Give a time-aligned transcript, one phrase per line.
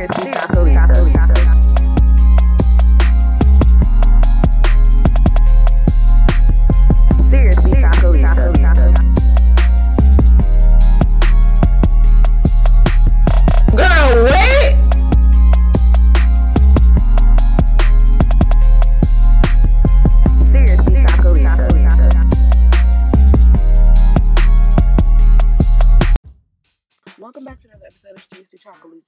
[0.00, 0.39] Seriously,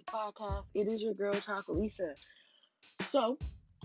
[0.07, 0.65] Podcast.
[0.75, 2.15] It is your girl Chocolisa.
[3.11, 3.39] So,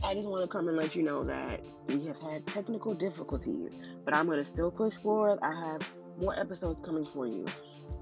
[0.03, 3.73] I just want to come and let you know that we have had technical difficulties,
[4.05, 5.39] but I'm going to still push forward.
[5.41, 7.45] I have more episodes coming for you.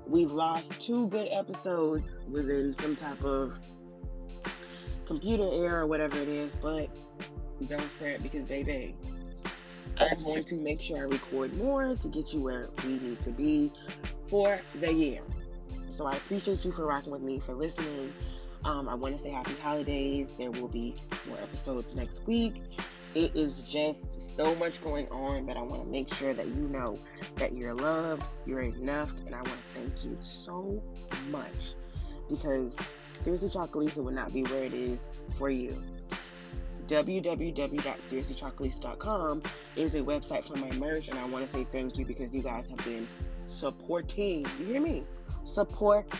[0.08, 3.60] We've lost two good episodes within some type of
[5.05, 6.90] computer error or whatever it is, but
[7.68, 8.96] don't fret because, baby,
[9.98, 13.32] I'm going to make sure I record more to get you where we need to
[13.32, 13.72] be
[14.27, 15.22] for the year.
[15.95, 18.13] So I appreciate you for rocking with me, for listening.
[18.65, 20.34] Um, I want to say happy holidays.
[20.38, 20.93] There will be
[21.27, 22.62] more episodes next week.
[23.13, 26.68] It is just so much going on, but I want to make sure that you
[26.68, 26.99] know
[27.38, 30.84] that you're loved, you're enough, and I want to thank you so
[31.29, 31.76] much
[32.29, 32.76] because
[33.21, 34.99] Seriously Chocolisa would not be where it is
[35.35, 35.82] for you.
[36.88, 39.43] www.seriouslychocolisa.com
[39.77, 42.41] is a website for my merch, and I want to say thank you because you
[42.41, 43.07] guys have been
[43.55, 44.45] supporting.
[44.59, 45.05] You hear me?
[45.43, 46.11] Supporting.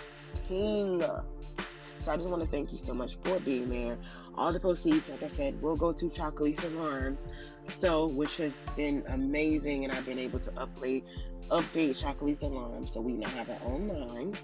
[2.00, 3.98] So I just want to thank you so much for being there.
[4.36, 7.26] All the proceeds, like I said, will go to Chocolate Alarms.
[7.68, 11.04] So, which has been amazing, and I've been able to update
[11.50, 12.92] update Chocolate Alarms.
[12.92, 14.36] So we now have our own line.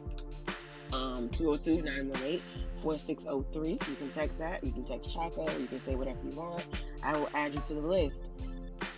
[0.91, 3.69] Um, 202-918-4603.
[3.69, 4.63] You can text that.
[4.63, 5.47] You can text Choco.
[5.57, 6.65] You can say whatever you want.
[7.03, 8.25] I will add you to the list.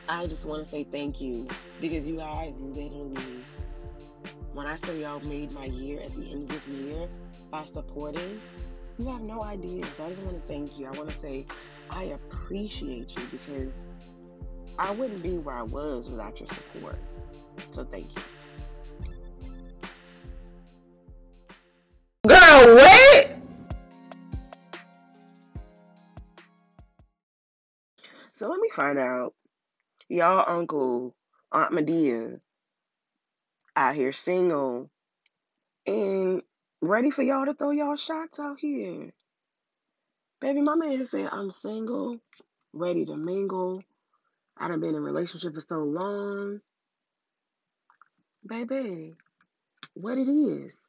[0.10, 1.48] I just want to say thank you
[1.80, 3.40] because you guys literally,
[4.54, 7.08] when I say y'all made my year at the end of this year
[7.50, 8.40] by supporting,
[9.00, 9.84] you have no idea.
[9.98, 10.86] So I just want to thank you.
[10.86, 11.46] I want to say
[11.90, 13.74] I appreciate you because
[14.78, 16.98] I wouldn't be where I was without your support.
[17.72, 18.22] So thank you.
[22.28, 23.36] Girl, what?
[28.34, 29.34] So let me find out.
[30.10, 31.16] Y'all uncle,
[31.52, 32.40] Aunt Madea,
[33.76, 34.90] out here single
[35.86, 36.42] and
[36.82, 39.12] ready for y'all to throw y'all shots out here.
[40.40, 42.18] Baby, my man said I'm single,
[42.74, 43.84] ready to mingle.
[44.58, 46.62] I done been in relationship for so long.
[48.46, 49.16] Baby,
[49.94, 50.80] what it is.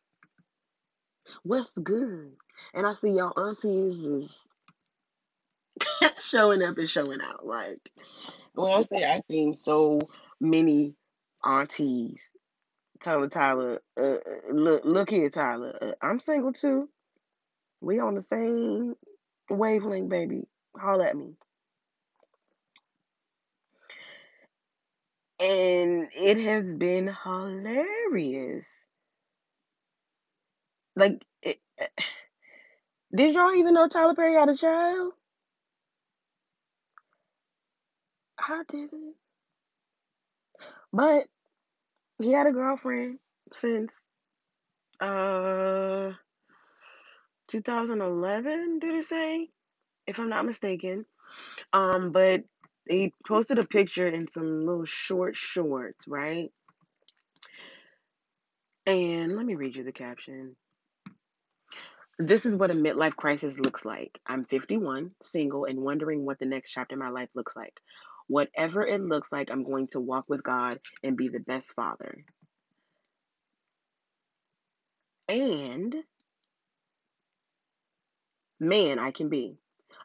[1.43, 2.33] What's good?
[2.75, 4.49] And I see y'all aunties is
[6.21, 7.47] showing up and showing out.
[7.47, 7.91] Like,
[8.55, 10.01] when I say I've seen so
[10.41, 10.95] many
[11.45, 12.33] aunties
[13.05, 16.91] telling Tyler, uh, uh, look, look here, Tyler, uh, I'm single too.
[17.81, 18.95] We on the same
[19.51, 20.45] wavelength, baby.
[20.77, 21.35] Holler at me.
[25.41, 28.69] And it has been hilarious.
[30.97, 31.59] Like, it,
[33.15, 35.13] did y'all even know Tyler Perry had a child?
[38.39, 39.15] I didn't.
[40.93, 41.25] But
[42.23, 43.19] he had a girlfriend
[43.55, 44.05] since
[45.01, 46.13] uh
[47.49, 49.49] 2011, did it say?
[50.07, 51.07] If I'm not mistaken.
[51.73, 52.45] Um, but
[52.89, 56.51] he posted a picture in some little short shorts, right?
[58.87, 60.57] And let me read you the caption.
[62.19, 64.21] This is what a midlife crisis looks like.
[64.27, 67.75] I'm 51, single, and wondering what the next chapter in my life looks like.
[68.27, 72.25] Whatever it looks like, I'm going to walk with God and be the best father.
[75.29, 75.95] And
[78.61, 79.57] man I can be.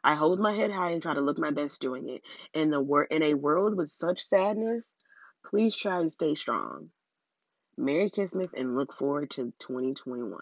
[0.04, 2.22] I hold my head high and try to look my best doing it.
[2.54, 4.94] In the wor- in a world with such sadness,
[5.44, 6.90] please try to stay strong.
[7.76, 10.40] Merry Christmas and look forward to 2021.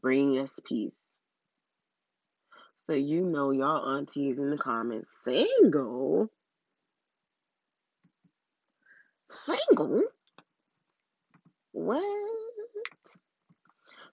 [0.00, 0.98] Bringing us peace.
[2.86, 6.30] So you know y'all aunties in the comments single.
[9.30, 10.02] Single?
[11.72, 12.02] What?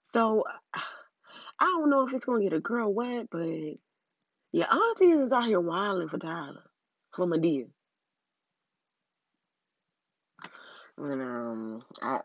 [0.02, 3.76] So I don't know if it's gonna get a girl wet, but
[4.52, 6.62] your aunties is out here wilding for Tyler,
[7.14, 7.66] for Madea.
[10.98, 12.18] And um, I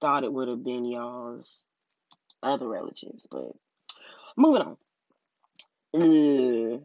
[0.00, 1.66] thought it would have been y'all's
[2.42, 3.52] other relatives, but
[4.36, 4.76] moving on.
[5.94, 6.78] Uh,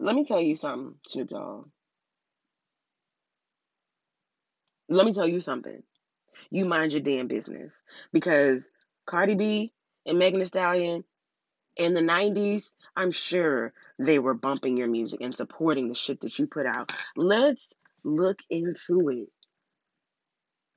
[0.00, 1.68] let me tell you something, Snoop Dogg.
[4.88, 5.82] Let me tell you something.
[6.50, 7.80] You mind your damn business
[8.12, 8.70] because
[9.06, 9.72] Cardi B
[10.06, 11.04] and Megan Thee Stallion,
[11.76, 16.38] In the 90s, I'm sure they were bumping your music and supporting the shit that
[16.38, 16.92] you put out.
[17.16, 17.66] Let's
[18.04, 19.28] look into it.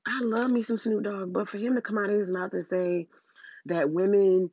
[0.08, 2.54] I love me some Snoop Dogg, but for him to come out of his mouth
[2.54, 3.08] and say
[3.68, 4.50] that women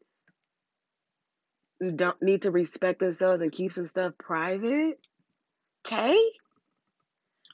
[1.97, 4.99] don't need to respect themselves and keep some stuff private,
[5.87, 6.19] okay?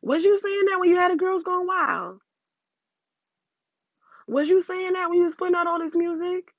[0.02, 2.20] Was you saying that when you had the girls going wild?
[4.26, 6.52] Was you saying that when you was putting out all this music?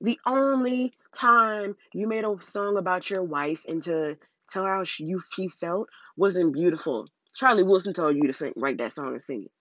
[0.00, 4.16] The only time you made a song about your wife and to
[4.50, 7.06] tell her how she, you she felt wasn't beautiful.
[7.34, 9.52] Charlie Wilson told you to sing, write that song and sing it.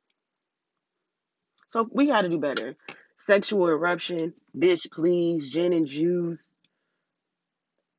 [1.67, 2.75] So we got to do better.
[3.15, 6.49] Sexual eruption, bitch, please, gin and juice.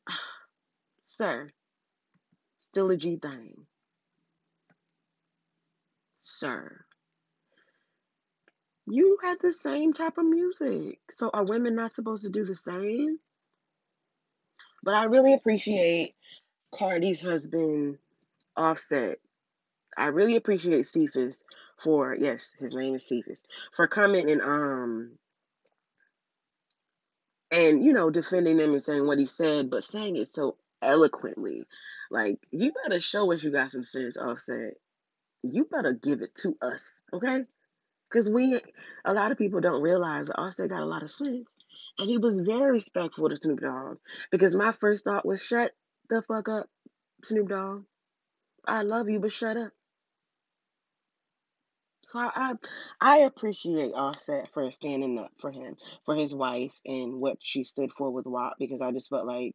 [1.05, 1.51] Sir,
[2.73, 3.67] still a G thing.
[6.21, 6.85] Sir,
[8.87, 11.01] you had the same type of music.
[11.11, 13.19] So are women not supposed to do the same?
[14.83, 16.15] But I really appreciate
[16.75, 17.99] Cardi's husband,
[18.57, 19.19] Offset.
[19.97, 21.45] I really appreciate Cephus
[21.83, 23.43] for yes, his name is Cephus
[23.75, 25.13] for coming and um
[27.51, 31.65] and you know defending them and saying what he said, but saying it so eloquently.
[32.11, 34.75] Like you better show us you got some sense, Offset.
[35.43, 37.45] You better give it to us, okay?
[38.09, 38.61] Because we,
[39.05, 41.55] a lot of people don't realize that Offset got a lot of sense,
[41.99, 43.99] and he was very respectful to Snoop Dogg.
[44.31, 45.71] Because my first thought was, shut
[46.11, 46.67] the fuck up,
[47.25, 47.85] Snoop Dogg.
[48.67, 49.73] I love you, but shut up.
[52.05, 52.55] So I, I,
[53.01, 57.93] I appreciate Offset for standing up for him, for his wife, and what she stood
[57.97, 58.55] for with WAP.
[58.59, 59.55] Because I just felt like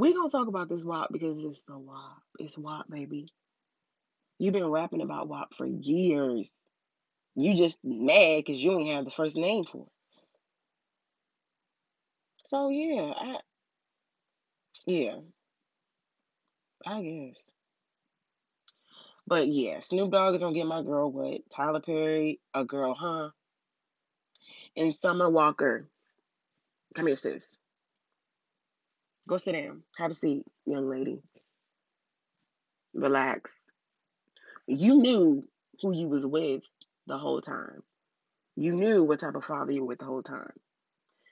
[0.00, 2.22] we gonna talk about this WAP because it's the WAP.
[2.38, 3.28] It's WAP, baby.
[4.38, 6.52] You've been rapping about WAP for years.
[7.36, 9.92] You just mad because you ain't have the first name for it.
[12.46, 13.36] So yeah, I
[14.86, 15.16] yeah,
[16.86, 17.50] I guess.
[19.26, 21.42] But yeah, Snoop Dogg is gonna get my girl what?
[21.50, 23.30] Tyler Perry, a girl, huh?
[24.76, 25.88] And Summer Walker.
[26.96, 27.59] Come here, sis.
[29.28, 29.82] Go sit down.
[29.96, 31.22] Have a seat, young lady.
[32.94, 33.64] Relax.
[34.66, 35.44] You knew
[35.80, 36.62] who you was with
[37.06, 37.82] the whole time.
[38.56, 40.52] You knew what type of father you were with the whole time.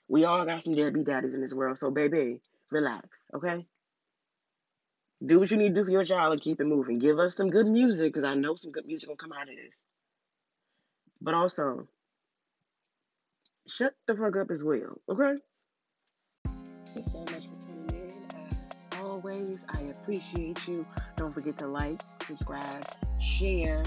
[0.07, 2.41] We all got some deadbeat daddies in this world, so baby,
[2.71, 3.67] relax, okay?
[5.23, 6.97] Do what you need to do for your child and keep it moving.
[6.97, 9.55] Give us some good music, because I know some good music will come out of
[9.55, 9.83] this.
[11.21, 11.87] But also,
[13.67, 15.35] shut the fuck up as well, okay?
[17.03, 17.58] So much
[19.29, 20.83] always, I appreciate you.
[21.15, 22.83] Don't forget to like, subscribe,
[23.21, 23.85] share,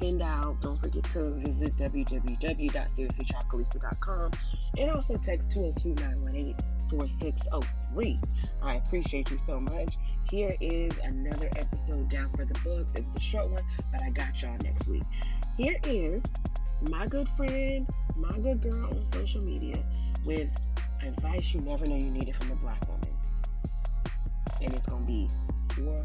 [0.00, 0.60] send out.
[0.60, 4.30] Don't forget to visit www.seriouslychocolisa.com
[4.78, 6.56] and also text 202 918
[6.90, 8.18] 4603.
[8.62, 9.96] I appreciate you so much.
[10.30, 12.94] Here is another episode down for the books.
[12.94, 15.04] It was a short one, but I got y'all next week.
[15.56, 16.22] Here is
[16.82, 19.78] my good friend, my good girl on social media
[20.24, 20.54] with
[21.02, 23.03] advice you never know you needed from a black woman.
[24.64, 25.28] And it's to be
[25.74, 26.04] for y'all.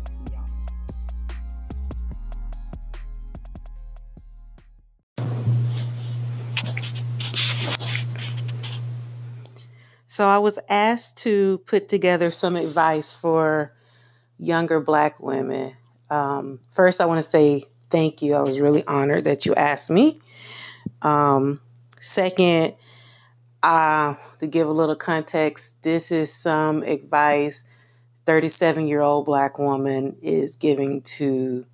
[10.05, 13.71] So I was asked to put together some advice for
[14.37, 15.71] younger black women.
[16.09, 18.35] Um, first, I want to say thank you.
[18.35, 20.19] I was really honored that you asked me.
[21.01, 21.61] Um,
[22.01, 22.73] second,
[23.63, 27.63] uh, to give a little context, this is some advice
[28.29, 31.65] 37 year old black woman is giving to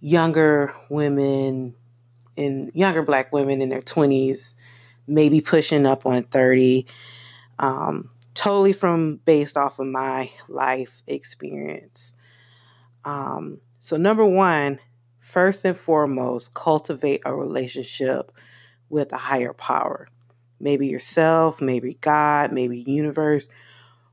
[0.00, 1.76] younger women
[2.36, 4.56] and younger black women in their 20s,
[5.06, 6.84] maybe pushing up on 30
[7.60, 12.16] um, totally from based off of my life experience.
[13.04, 14.80] Um, so, number one,
[15.20, 18.32] first and foremost, cultivate a relationship
[18.88, 20.08] with a higher power.
[20.58, 23.48] Maybe yourself, maybe God, maybe universe,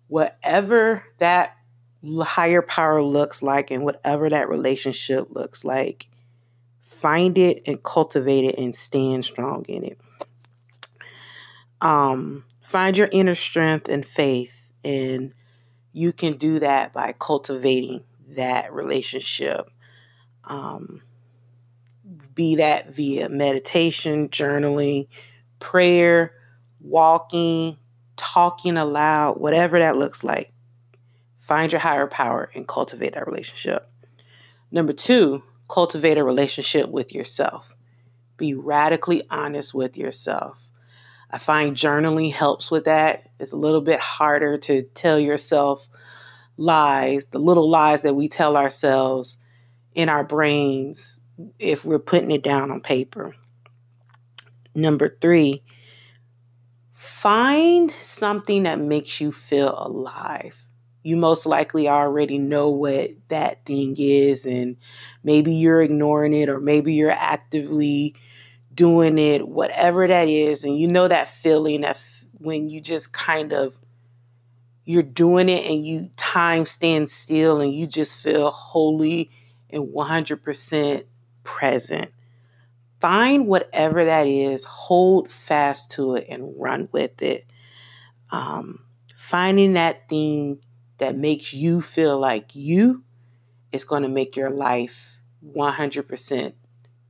[0.08, 1.55] whatever that
[2.24, 6.08] higher power looks like and whatever that relationship looks like,
[6.82, 10.00] find it and cultivate it and stand strong in it.
[11.82, 15.34] Um, find your inner strength and faith, and
[15.94, 18.04] you can do that by cultivating
[18.36, 19.70] that relationship.
[20.44, 21.02] Um,
[22.34, 25.08] be that via meditation, journaling,
[25.60, 26.34] prayer,
[26.82, 27.78] walking,
[28.16, 30.52] talking aloud, whatever that looks like.
[31.46, 33.86] Find your higher power and cultivate that relationship.
[34.72, 37.76] Number two, cultivate a relationship with yourself.
[38.36, 40.72] Be radically honest with yourself.
[41.30, 43.30] I find journaling helps with that.
[43.40, 45.88] It's a little bit harder to tell yourself
[46.58, 49.46] lies, the little lies that we tell ourselves
[49.94, 51.26] in our brains
[51.60, 53.36] if we're putting it down on paper.
[54.74, 55.62] Number three,
[56.92, 60.65] find something that makes you feel alive.
[61.06, 64.76] You most likely already know what that thing is, and
[65.24, 68.16] maybe you're ignoring it, or maybe you're actively
[68.74, 70.64] doing it, whatever that is.
[70.64, 73.80] And you know that feeling that f- when you just kind of
[74.84, 79.30] you're doing it and you time stands still and you just feel wholly
[79.70, 81.04] and 100%
[81.44, 82.12] present.
[83.00, 87.46] Find whatever that is, hold fast to it, and run with it.
[88.32, 88.86] Um,
[89.16, 90.62] finding that thing
[90.98, 93.04] that makes you feel like you
[93.72, 95.20] is going to make your life
[95.56, 96.54] 100%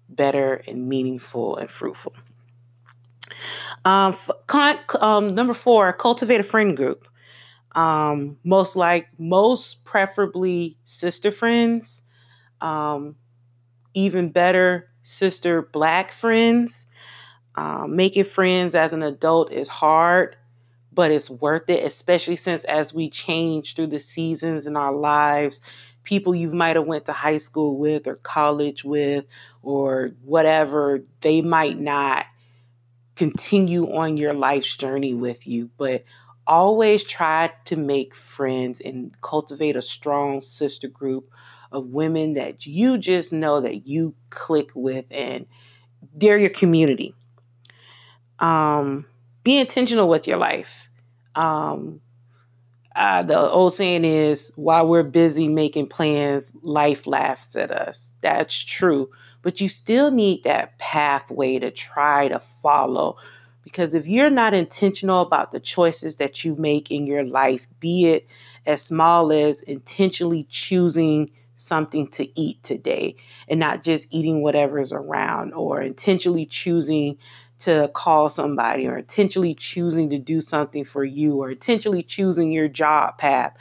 [0.10, 2.14] better and meaningful and fruitful.
[3.84, 4.14] Um,
[5.00, 7.06] um, number four, cultivate a friend group.
[7.76, 12.08] Um, most like most preferably sister friends.
[12.62, 13.16] Um,
[13.94, 16.88] even better, sister black friends.
[17.56, 20.36] Um, making friends as an adult is hard,
[20.96, 25.62] but it's worth it, especially since as we change through the seasons in our lives,
[26.04, 29.28] people you might have went to high school with or college with
[29.62, 32.26] or whatever, they might not
[33.16, 36.04] continue on your life's journey with you, but
[36.48, 41.28] always try to make friends and cultivate a strong sister group
[41.72, 45.48] of women that you just know that you click with and
[46.14, 47.14] they're your community.
[48.40, 49.06] Um,
[49.46, 50.90] be intentional with your life.
[51.36, 52.02] Um,
[52.96, 58.16] uh, the old saying is, while we're busy making plans, life laughs at us.
[58.22, 59.10] That's true.
[59.42, 63.18] But you still need that pathway to try to follow.
[63.64, 68.06] Because if you're not intentional about the choices that you make in your life, be
[68.06, 68.28] it
[68.66, 73.16] as small as intentionally choosing something to eat today
[73.48, 77.18] and not just eating whatever is around, or intentionally choosing
[77.60, 82.68] to call somebody or intentionally choosing to do something for you or intentionally choosing your
[82.68, 83.58] job path.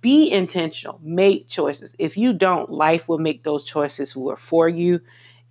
[0.00, 1.96] Be intentional, make choices.
[1.98, 5.00] If you don't, life will make those choices who are for you.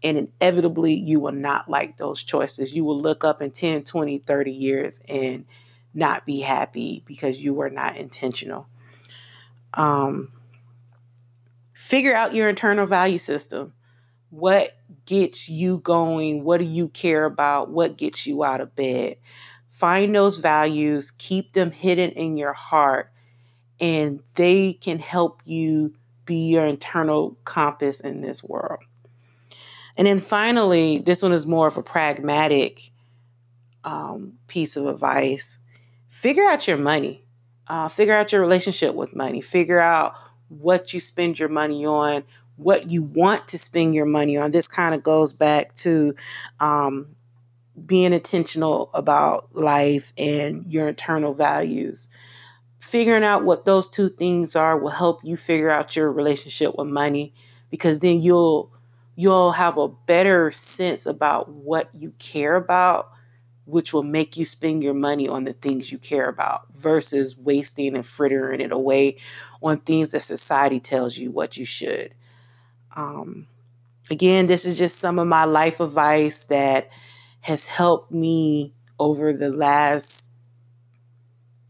[0.04, 2.76] And inevitably, you will not like those choices.
[2.76, 5.46] You will look up in 10, 20, 30 years and
[5.94, 8.68] not be happy because you were not intentional.
[9.74, 10.32] Um,
[11.74, 13.74] figure out your internal value system.
[14.30, 14.78] What
[15.12, 16.42] gets you going?
[16.46, 17.70] What do you care about?
[17.70, 19.18] What gets you out of bed?
[19.68, 23.12] Find those values, keep them hidden in your heart,
[23.78, 28.86] and they can help you be your internal compass in this world.
[29.98, 32.92] And then finally, this one is more of a pragmatic
[33.84, 35.60] um, piece of advice.
[36.08, 37.26] Figure out your money.
[37.68, 39.42] Uh, figure out your relationship with money.
[39.42, 40.16] Figure out
[40.48, 42.24] what you spend your money on,
[42.62, 44.52] what you want to spend your money on.
[44.52, 46.14] This kind of goes back to
[46.60, 47.16] um,
[47.86, 52.10] being intentional about life and your internal values.
[52.80, 56.88] Figuring out what those two things are will help you figure out your relationship with
[56.88, 57.34] money
[57.70, 58.72] because then you'll
[59.16, 63.12] you'll have a better sense about what you care about
[63.66, 67.96] which will make you spend your money on the things you care about versus wasting
[67.96, 69.16] and frittering it away
[69.62, 72.14] on things that society tells you what you should.
[72.96, 73.48] Um,
[74.10, 76.90] again, this is just some of my life advice that
[77.42, 80.32] has helped me over the last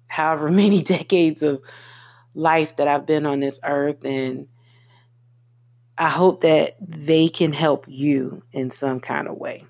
[0.08, 1.62] however many decades of
[2.34, 4.06] life that I've been on this earth.
[4.06, 4.48] And
[5.98, 9.62] I hope that they can help you in some kind of way.